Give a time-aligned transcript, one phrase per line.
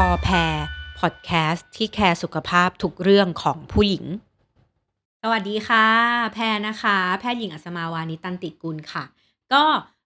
[0.00, 0.54] พอแพร
[1.00, 4.04] พอดแคสต์ที่แคร์สุขภาพทุกเรื่องของผู้หญิง
[5.22, 5.86] สวัสดีค่ะ
[6.34, 9.04] แพรนะคะ แพทย์หญิงอัศมาวานิตันติกุลค่ะ
[9.52, 9.62] ก็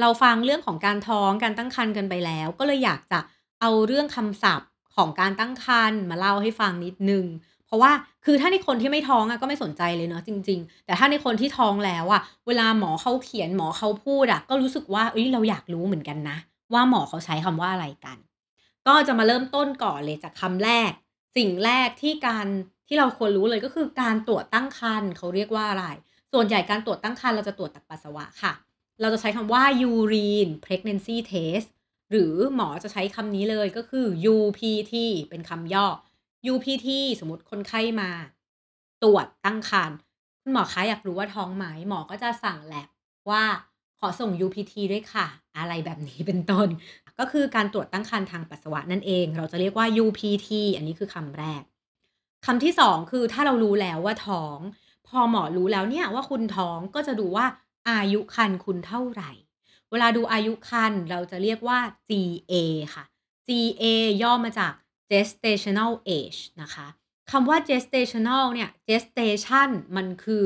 [0.00, 3.20] เราฟังเรื่องของการท้องการตั้งครรภ์กันไปแล้ว ก็เลยอยากจะ
[3.60, 7.24] เอาเรื่องคำศัพท์ของการตั้งครรภ์มาเล่าให้ฟังนิดนึง
[7.66, 7.92] เพราะว่า
[8.24, 16.36] คือถ้าในคนที่ไม่ท้องอะก็ไม่สนใจเลยเนาะจริง ๆ แต่ถ้าในคนที่ท้องแล้วอะเวลาหมอเขาเขียนหมอเขาพูดอะก็รู้สึกว่าเอ้ยเราอยากรู้เหมือนกันนะ
[16.72, 18.18] ว่าหมอเขาใช้คำว่าอะไรกัน
[18.86, 20.90] ก็จะมาเริ่มต้นก่อนเลยจากคำแรก
[21.36, 22.46] สิ่งแรกที่การ
[22.88, 25.86] ที่เราควรรู้เลยก็คือการตรวจตั้งครรภ์เขาเรียกว่าอะไร
[26.32, 28.52] ส่วนใหญ่การตรวจตั้งครรภ์เราจะตรวจจากปัสสาวะค่ะ
[29.00, 31.68] เราจะใช้คำว่า urine pregnancy test
[32.10, 34.94] หรือหมอจะใช้คำนี้เลยก็คือ UPT
[35.30, 35.86] เป็นคำย่อ
[36.52, 36.88] UPT
[37.20, 38.10] สมมติคนไข้มา
[39.02, 39.96] ตรวจตั้งครรภ์
[40.42, 42.88] คุณหมอคะอยากรู้ว่าท้องไหมหมอก็จะสั่งแลบ
[43.30, 43.42] ว่า
[43.98, 45.26] ขอส่ง UPT ด้วยค่ะ
[45.58, 46.68] อะไรแบบนี้เป็นต้น
[47.20, 51.62] ก็คือการตรวจตั้งครรภ์ทางปัสสาวะนั่นเอง เราจะเรียกว่า UPT อันนี้คือคำแรก
[52.46, 54.58] คำที่สองคือถ้าเรารู้แล้วว่าท้อง
[55.08, 57.46] พอหมอรู้แล้วเนี่ยว่าคุณท้องก็จะดูว่า
[57.88, 59.30] อายุครรภ์คุณเท่าไหร่
[59.90, 61.78] เวลาดูอายุครรภ์เราจะเรียกว่า
[62.10, 62.54] GA
[62.94, 63.04] ค่ะ
[63.48, 63.84] GA
[64.22, 64.72] ย่อมาจาก
[65.10, 66.86] gestational age นะคะ
[67.30, 70.44] คำว่า gestational เนี่ย gestation มันคือ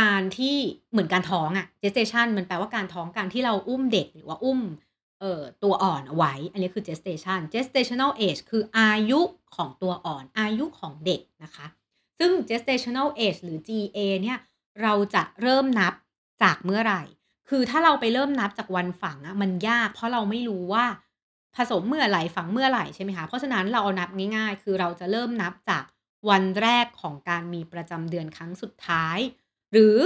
[0.00, 0.56] การที่
[0.90, 4.60] เหมือนการท้องอะ gestation มันแปลว่าการท้องการที่เราอุ้มเด็กหรือว่าอุ้ม
[5.20, 9.20] เอ่อตัวอ่อนเอาไว้ อันนี้คือ gestation gestational age คืออายุ
[9.56, 11.66] ของตัวอ่อน อายุของเด็กนะคะ
[12.18, 14.38] ซึ่ง gestational age หรือ GA เนี่ย
[14.82, 15.94] เราจะเริ่มนับ
[16.42, 17.02] จากเมื่อไหร่
[17.48, 20.86] คือถ้าเราไปเริ่มนับจากวันฝังอะมันยากเพราะเราไม่รู้ว่า
[21.56, 25.84] ผสมเมื่อไหร่ฝังเมื่อไหร่ใช่ไหมคะ เพราะฉะนั้นเราเอานับง่าย ๆ คือเราจะเริ่มนับจาก
[26.30, 29.18] วันแรกของการมีประจำเดือนครั้งสุดท้าย
[29.72, 29.96] หรือ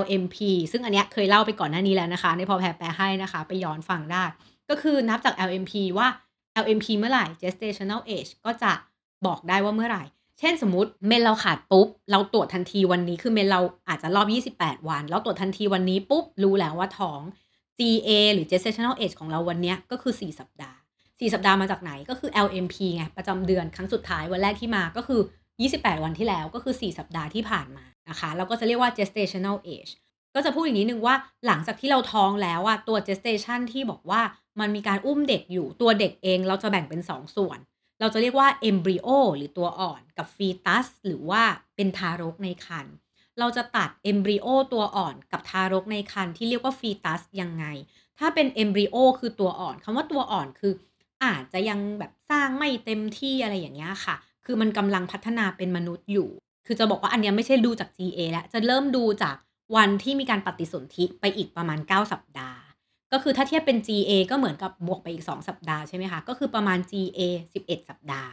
[0.00, 0.36] LMP
[0.72, 4.24] ซึ่งอันเนี้ยเคยเล่าไปก่อนหน้านี้แล้วนะคะ ในพอแพรแปลให้นะคะ ไปย้อนฟังได้
[4.70, 6.08] ก็คือนับจาก LMP ว่า
[6.64, 8.72] LMP เมื่อไหร่ gestational age ก็จะ
[9.26, 10.04] บอกได้ว่าเมื่อไหร่
[10.38, 14.22] เช่นสมมติเมนเราขาดปุ๊บ เราตรวจทันทีวันนี้คือเมนเราอาจจะรอ
[14.52, 17.20] บ 28 วันเราตรวจทันทีวันนี้ปุ๊บ รู้แล้วว่าท้อง
[17.78, 25.20] GA หรือ gestational age ของเราวันนี้ก็คือ 4 สัปดาห์ 4 สัปดาห์มาจากไหนก็คือ LMP ไงประจำเดือนครั้งสุดท้ายวันแรกที่มาก็คือ
[25.62, 29.92] 28 วันที่แล้วก็คือ 4 สัปดาห์ที่ผ่านมานะคะเราก็จะเรียกว่า gestational age
[30.34, 31.14] ก็จะพูดอย่างนี้นึงว่า
[31.46, 34.20] หลังจากที่เราท้องแล้วอะตัว gestation ที่บอกว่า
[34.60, 37.58] มันมีการอุ้มเด็กอยู่ตัวเด็กเองเราจะแบ่งเป็น 2ส่วน
[38.00, 41.42] เราจะเรียกว่า embryo หรือตัวอ่อนกับ fetus หรือว่า
[41.76, 42.94] เป็นทารกในครรภ์
[43.38, 47.64] เราจะตัด embryo ตัวอ่อนกับทารกในครรภ์ที่เรียกว่า fetus ยังไง
[48.18, 50.72] ถ้าเป็น embryo คือตัวอ่อนคำว่าตัวอ่อนคือ
[51.24, 56.28] อาจจะยังแบบสร้างไม่เต็มที่อะไรอย่างเงี้ยค่ะ คือมันกำลังพัฒนาเป็นมนุษย์อยู่
[56.66, 59.36] คือจะบอกว่าอันเนี้ยไม่ใช่ดูจาก GA แล้วจะเริ่มดูจาก
[59.76, 62.60] วันที่มีการปฏิสนธิไปอีกประมาณ 9 สัปดาห์
[63.12, 67.20] ก็คือถ้าเทียบเป็น GA ก็เหมือนกับบวกไปอีก 2 สัปดาห์ใช่ไหมคะ ก็คือประมาณ GA
[67.54, 68.30] 11 สัปดาห์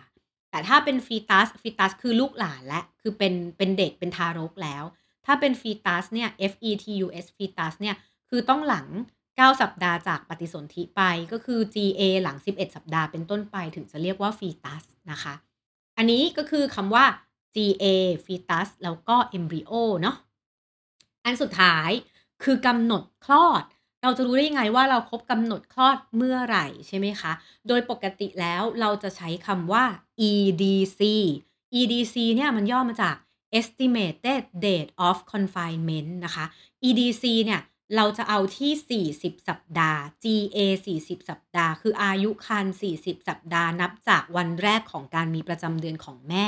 [0.52, 4.84] แต่ถ้าเป็นฟีตัสฟีตัสคือลูกหลานและ คือเป็นเป็นเด็กเป็นทารกแล้ว
[5.26, 7.96] ถ้าเป็นฟีตัสเนี่ย F E T U S ฟีตัสเนี่ย
[8.30, 8.88] คือต้องหลัง
[9.26, 15.34] 9 สัปดาห์จากปฏิสนธิไปก็คือ GA หลัง 11 สัปดาห์เป็นต้นไปถึงจะเรียกว่าฟีตัสนะคะ
[15.98, 17.06] อันนี้ก็คือคำว่า
[17.56, 17.86] GA
[18.26, 20.16] ฟีตัสแล้วก็ embryo เนาะ
[21.28, 21.90] อันสุดท้าย
[22.44, 23.64] คือกำหนดคลอด
[24.04, 27.32] เราจะรู้ได้ยังไงว่าเราครบกำหนดคลอดเมื่อไหร่ใช่ไหมคะ
[27.68, 29.86] โดยปกติแล้วเราจะใช้คำว่า
[30.30, 31.02] EDC
[31.80, 33.16] EDC เนี่ยมันย่อมาจาก
[33.60, 36.46] estimated date of confinement นะคะ
[36.88, 37.62] EDC เนี่ย
[37.96, 40.58] เราจะเอาที่ 40 สัปดาห์ GA
[40.98, 46.48] 40 สัปดาห์ คืออายุครรภ์40 สัปดาห์ นับจากวันแรกของการมีประจำเดือนของแม่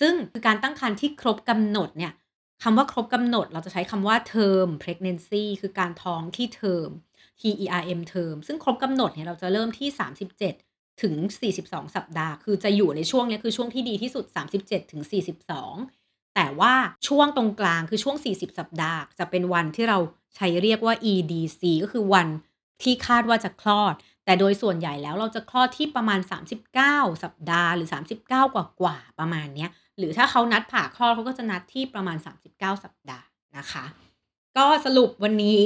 [0.00, 2.12] ซึ่งคือการตั้งครรภ์ที่ครบกำหนดเนี่ย
[2.62, 6.90] คำว่าครบกำหนดเราจะใช้คำว่า term pregnancy คือการท้องที่ term
[7.40, 9.88] T E R M term ซึ่งครบกำหนดเนี่ยเราจะเริ่มที่
[10.44, 11.14] 37 ถึง
[11.56, 14.24] 42 สัปดาห์ คือจะอยู่ในช่วงนี้คือช่วงที่ดีที่สุด
[14.58, 15.02] 37 ถึง
[15.68, 16.74] 42 แต่ว่า
[17.08, 19.98] ช่วงตรงกลางคือช่วง 40 สัปดาห์ จะเป็นวันที่เรา
[20.36, 22.28] ใช้เรียกว่า EDC ก็คือวัน
[22.82, 23.94] ที่คาดว่าจะคลอด
[24.24, 26.20] แต่โดยส่วนใหญ่แล้วเราจะคลอดที่ประมาณ
[26.72, 27.88] 39 สัปดาห์หรือ
[28.22, 32.16] 39 กว่ากว่าประมาณเนี้ย หรือถ้าเขานัดผ่าคลอดเขาก็จะนัดที่ประมาณ
[32.50, 33.26] 39 สัปดาห์
[33.58, 33.84] นะคะ
[34.56, 35.64] ก็สรุปวันนี้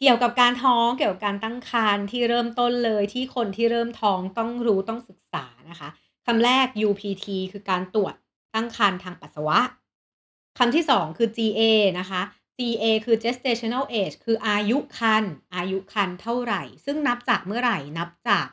[0.00, 5.88] เกี่ยวกับการท้องเกี่ยวกับการตั้งครรภ์ที่เริ่มต้นเลยที่คนที่เริ่มท้องต้องรู้ต้องศึกษานะคะ
[6.26, 8.14] คำแรก UPT คือการตรวจ
[8.54, 9.60] ตั้งครรภ์ทางปัสสาวะ
[10.58, 11.60] คำที่สองคือ GA
[11.98, 12.22] นะคะ
[12.58, 18.46] GA คือ gestational age คืออายุครรภ์อายุครรภ์เท่าไหร่ ซึ่งนับจากเมื่อไหร่นับจาก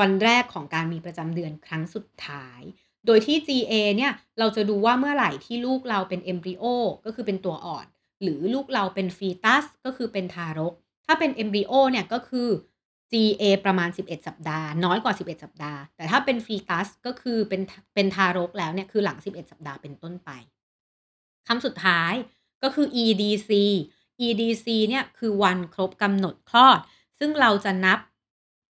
[0.00, 2.60] วันแรกของการมีประจำเดือนครั้งสุดท้าย
[3.06, 6.64] โดยที่ GA เนี่ยเราจะดูว่าเมื่อไหร่ที่ลูกเราเป็น embryo
[7.04, 7.86] ก็คือเป็นตัวอ่อน
[8.22, 10.72] หรือลูกเราเป็นฟีตัสก็คือเป็นทารก
[11.06, 12.48] ถ้าเป็น embryo เนี่ยก็คือ
[13.12, 17.62] GA ประมาณ 11 สัปดาห์ น้อยกว่า 11 สัปดาห์ แต่ถ้าเป็นฟีตัสก็คือเป็น
[17.94, 20.30] เป็นทารกแล้วเนี่ยคือหลัง 11 สัปดาห์เป็นต้นไป
[21.48, 22.12] คำสุดท้าย
[22.62, 23.50] ก็คือ EDC
[24.26, 26.78] EDC เนี่ยคือวันครบกำหนดคลอด
[27.18, 27.98] ซึ่งเราจะนับ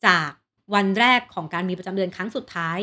[0.07, 0.31] จาก
[0.75, 2.79] วันแรกของการมีประจำเดือนครั้งสุดท้าย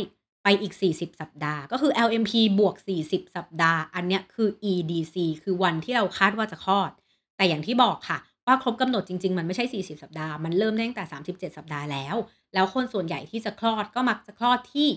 [0.48, 2.76] ไปอีก 40 สัปดาห์ ก็คือ LMP บวก
[3.06, 6.92] 40 สัปดาห์ อันเนี้ยคือ EDC คือวันที่เราคาดว่าจะคลอด
[7.38, 12.16] แต่อย่างที่บอกค่ะ ว่าครบกำหนดจริง ๆ มันไม่ใช่ 40 สัปดาห์ มันเริ่มตั้งแต่ 37 สัปดาห์แล้ว
[12.54, 14.88] แล้วคนส่วนใหญ่ที่จะคลอดก็มักจะคลอดที่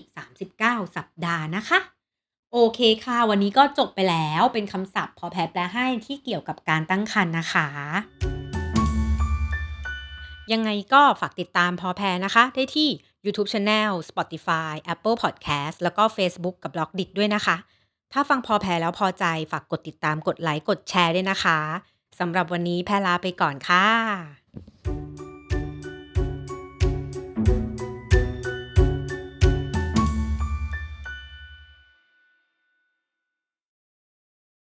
[0.45, 1.79] 39 สัปดาห์นะคะ
[2.51, 7.67] โอเคค่ะ วันนี้ก็จบไปแล้วเป็นคำศัพท์ พอแพรแปลให้ที่เกี่ยวกับการตั้งครรภ์นะคะ
[10.53, 12.89] ยังไงก็ฝากติดตามพอแพรนะคะ ได้ที่
[13.25, 17.55] YouTube Channel Spotify Apple Podcast แล้วก็ Facebook กับ b l o อกดิด้วยนะคะ
[18.13, 21.59] ถ้าฟังพอแพ้แล้วพอใจฝากกดติดตามกดไลค์กดแชร์ด้วยนะคะ
[22.19, 24.38] สำหรับวันนี้แพรลาไปก่อนค่ะ